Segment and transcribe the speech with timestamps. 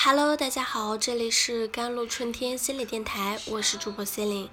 [0.00, 4.50] Hello，大家好，这里是甘露春天心理电台，我是主播 c e l i n e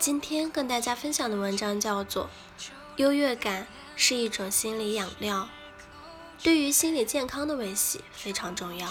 [0.00, 2.28] 今天跟大家分享的文章叫做
[2.96, 5.48] 《优越感是一种心理养料》，
[6.42, 8.88] 对于心理健康的维系非常重要。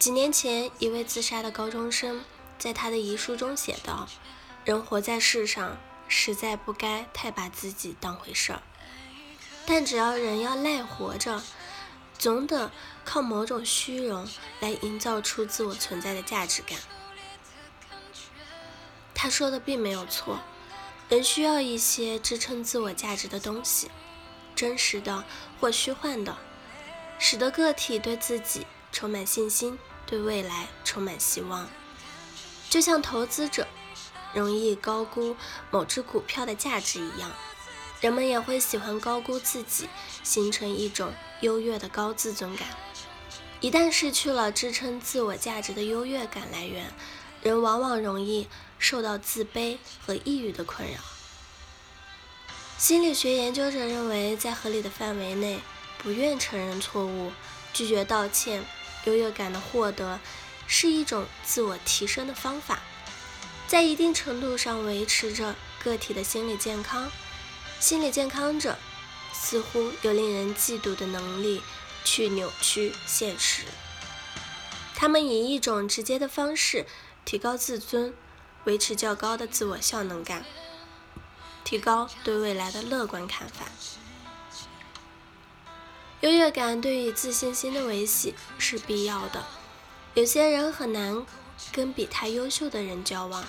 [0.00, 2.24] 几年前，一位自杀的高中生
[2.58, 4.08] 在他的遗书中写道
[4.66, 5.76] ：“人活在世上，
[6.08, 8.60] 实在不该太把自己当回事儿，
[9.64, 11.40] 但只要人要赖活着。”
[12.18, 12.70] 总得
[13.04, 14.28] 靠某种虚荣
[14.60, 16.78] 来营造出自我存在的价值感。
[19.14, 20.40] 他说的并没有错，
[21.08, 23.90] 人需要一些支撑自我价值的东西，
[24.54, 25.24] 真实的
[25.60, 26.36] 或虚幻的，
[27.18, 31.68] 使得个体对自己充满信心，对未来充满希望。
[32.68, 33.66] 就像投资者
[34.34, 35.36] 容易高估
[35.70, 37.30] 某只股票的价值一样。
[38.04, 39.88] 人们也会喜欢高估自己，
[40.22, 42.68] 形成一种优越的高自尊感。
[43.60, 46.92] 一旦失去了支撑自我价值的优越感来源，
[47.40, 48.46] 人往往容易
[48.78, 50.98] 受到自卑和抑郁的困扰。
[52.76, 55.60] 心理学研究者认为，在合理的范围内，
[55.96, 57.32] 不愿承认错误、
[57.72, 58.62] 拒绝道歉，
[59.04, 60.20] 优越感的获得
[60.66, 62.82] 是一种自我提升的方法，
[63.66, 67.10] 在一定程度上维持着个体的心理健康。
[67.80, 68.78] 心理健康者
[69.32, 71.62] 似乎有令人嫉妒的能力
[72.04, 73.64] 去扭曲现实。
[74.94, 76.86] 他们以一种直接的方式
[77.24, 78.14] 提高自尊，
[78.64, 80.44] 维持较高的自我效能感，
[81.62, 83.66] 提高对未来的乐观看法。
[86.20, 89.44] 优越感对于自信心的维系是必要的。
[90.14, 91.26] 有些人很难
[91.70, 93.44] 跟比他优秀的人交往，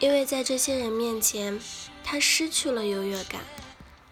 [0.00, 1.60] 因为在这些人面前，
[2.02, 3.42] 他失去了优越感。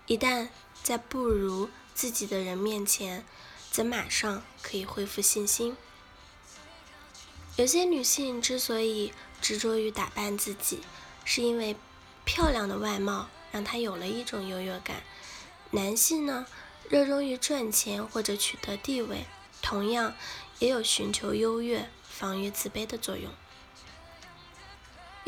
[0.06, 0.48] 一旦
[0.82, 3.24] 在不如自己的人面前，
[3.70, 5.74] 则马上可以恢复信心。
[7.56, 10.80] 有些女性之所以执着于打扮自己，
[11.24, 11.74] 是因为
[12.26, 15.02] 漂亮的外貌让她有了一种优越感。
[15.70, 16.46] 男性呢，
[16.90, 19.24] 热衷于赚钱或者取得地位，
[19.62, 20.14] 同样
[20.58, 23.32] 也有寻求优越、防御自卑的作用。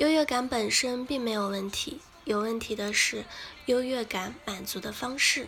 [0.00, 2.00] 优越感本身并没有问题。
[2.24, 3.26] 有问题的是
[3.66, 5.46] 优越感满足的方式。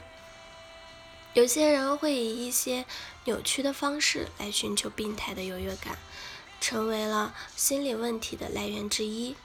[1.32, 2.84] 有些人会以一些
[3.24, 5.96] 扭曲的方式来寻求病态的优越感，
[6.60, 9.36] 成为了心理问题的来源之一。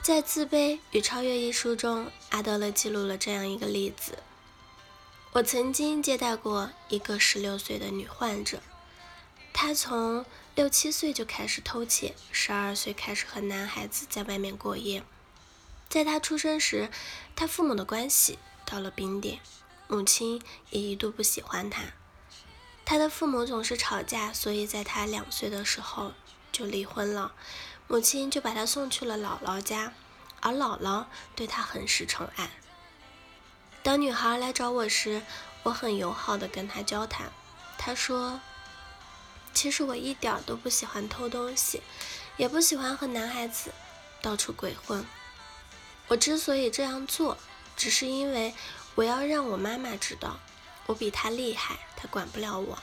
[0.00, 4.20] 在《自卑与超越》一书中，阿德勒记录了这样一个例子：
[5.32, 8.60] 我曾经接待过一个十六岁的女患者，
[9.62, 15.02] 他从六七岁就开始偷窃，十二岁开始和男孩子在外面过夜。
[15.86, 16.88] 在他出生时，
[17.36, 19.38] 他父母的关系到了冰点，
[19.86, 21.82] 母亲也一度不喜欢他。
[22.86, 26.14] 他的父母总是吵架，所以在他两岁的时候
[26.50, 27.34] 就离婚了。
[27.86, 29.92] 母亲就把他送去了姥姥家，
[30.40, 31.04] 而姥姥
[31.36, 32.50] 对他很是宠爱。
[33.82, 35.20] 当女孩来找我时，
[35.64, 37.30] 我很友好的跟她交谈。
[37.76, 38.40] 她说
[39.60, 41.82] ：“其实我一点都不喜欢偷东西，
[42.38, 43.70] 也不喜欢和男孩子
[44.22, 45.04] 到处鬼混。”
[46.08, 47.36] 我之所以这样做，
[47.76, 48.54] 只是因为
[48.94, 50.40] 我要让我妈妈知道，
[50.86, 52.78] 我比她厉害，她管不了我。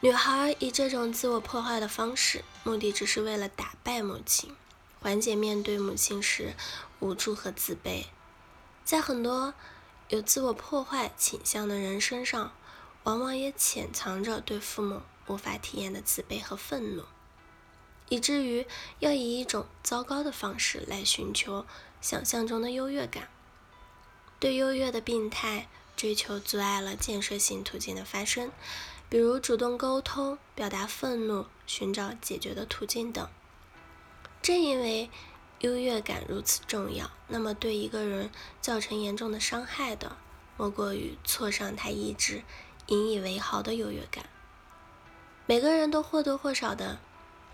[0.00, 4.56] 女孩以这种自我破坏的方式，目的只是为了打败母亲，
[5.00, 6.56] 缓解面对母亲时
[6.98, 8.06] 无助和自卑。
[8.84, 9.54] 在很多
[10.08, 12.52] 有自我破坏倾向的人身上，
[13.04, 17.04] 往往也潜藏着对父母无法体验的自卑和愤怒。
[18.10, 18.66] 以至于
[18.98, 21.64] 要以一种糟糕的方式来寻求
[22.02, 23.28] 想象中的优越感。
[24.38, 28.52] 对优越的病态追求阻碍了建设性途径的发生，
[29.08, 33.26] 比如主动沟通、表达愤怒、寻找解决的途径等。
[34.42, 35.08] 正因为
[35.60, 40.18] 优越感如此重要，那么对一个人造成严重的伤害的，
[40.58, 42.42] 莫过于挫伤他意志、
[42.86, 44.26] 引以为豪的优越感。
[45.46, 46.98] 每个人都或多或少的。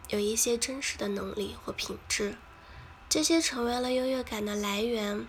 [0.08, 2.36] 有一些真实的能力或品质，
[3.08, 5.24] 这些成为了优越感的来源。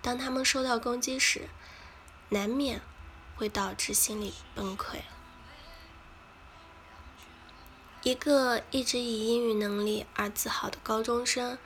[0.00, 1.48] 当他们受到攻击时，
[2.28, 2.80] 难免
[3.34, 4.98] 会导致心理崩溃。
[8.04, 11.58] 一个一直以英语能力而自豪的高中生，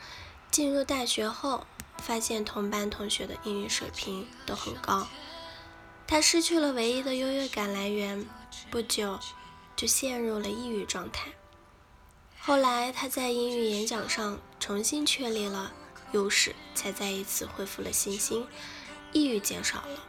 [0.50, 1.66] 进入大学后，
[1.98, 5.06] 发现同班同学的英语水平都很高，
[6.06, 8.24] 他失去了唯一的优越感来源，
[8.70, 9.18] 不久
[9.74, 11.32] 就陷入了抑郁状态。
[12.38, 15.72] 后来，他在英语演讲上重新确立了
[16.12, 18.46] 优势，才再一次恢复了信心，
[19.12, 20.04] 抑郁减少了。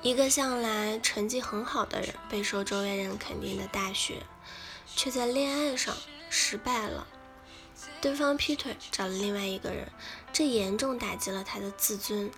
[0.00, 4.22] 一个向来成绩很好的人，备受周围人肯定的大学，
[4.94, 5.96] 却在恋爱上
[6.30, 7.08] 失败了。
[8.00, 9.90] 对方劈腿找了另外一个人，
[10.32, 12.30] 这严重打击了他的自尊，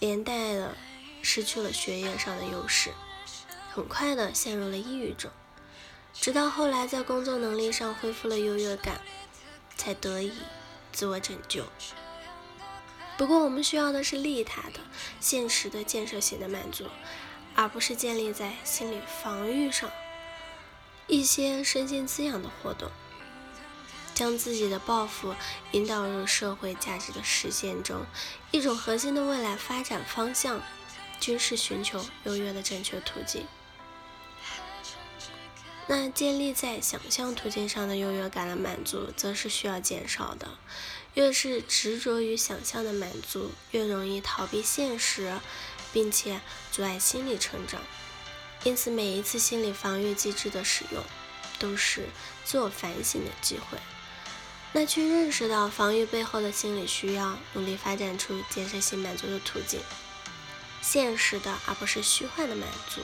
[0.00, 0.76] 连带的
[1.24, 2.92] 失去了学业上的优势，
[3.72, 5.30] 很快的陷入了抑郁中。
[6.12, 9.00] 直到后来在工作能力上恢复了优越感，
[9.76, 10.32] 才得以
[10.92, 11.64] 自我拯救。
[13.16, 14.80] 不过，我们需要的是利他的、
[15.18, 16.84] 现实的、建设性的满足，
[17.54, 19.90] 而不是建立在心理防御上。
[21.06, 22.90] 一些身心滋养的活动，
[24.14, 25.34] 将自己的抱负
[25.72, 28.04] 引导入社会价值的实现中。
[28.50, 30.60] 一种核心的未来发展方向，
[31.24, 33.46] 均是寻求优越的正确途径。
[35.86, 40.58] 那建立在想象途径上的优越感的满足，则是需要减少的。
[41.14, 45.40] 越是执着于想象的满足，越容易逃避现实，
[45.94, 47.80] 并且阻碍心理成长。
[48.64, 51.02] 因此，每一次心理防御机制的使用，
[51.58, 52.04] 都是
[52.44, 53.78] 自我反省的机会。
[54.74, 59.80] 那去认识到防御背后的心理需要，努力发展出建设性满足的途径，
[60.84, 63.00] 现实的而不是虚幻的满足。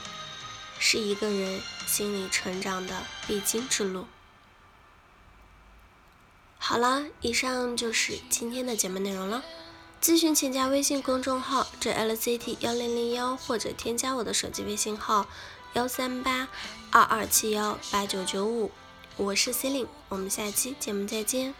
[0.83, 4.07] 是一个人心理成长的必经之路。
[6.57, 9.43] 好了，以上就是今天的节目内容了。
[10.01, 15.27] 咨询请加微信公众号 jlct 幺零零幺，或者添加我的手机微信号
[15.73, 16.47] 幺三八
[16.91, 18.71] 二二七幺八九九五。
[19.17, 21.53] 我是 c e l i n e 我们下期节目再见。